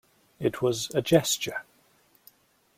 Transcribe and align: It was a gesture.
It 0.39 0.63
was 0.63 0.89
a 0.95 1.01
gesture. 1.03 1.61